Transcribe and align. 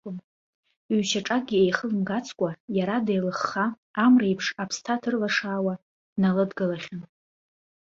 Ҩ-шьаҿакгьы 0.95 1.57
еихылымгацкәа, 1.63 2.49
иара 2.77 2.95
деилыхха, 3.05 3.65
амра 4.03 4.25
еиԥш 4.29 4.47
аԥсҭа 4.61 5.01
ҭырлашаауа, 5.01 5.73
дналыдгылахьан. 6.13 7.03